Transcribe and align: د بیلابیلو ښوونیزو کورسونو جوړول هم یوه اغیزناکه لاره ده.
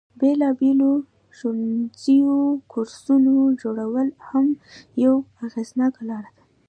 د 0.09 0.13
بیلابیلو 0.19 0.91
ښوونیزو 1.37 2.37
کورسونو 2.71 3.35
جوړول 3.61 4.07
هم 4.27 4.47
یوه 5.03 5.19
اغیزناکه 5.45 6.01
لاره 6.09 6.31
ده. 6.35 6.43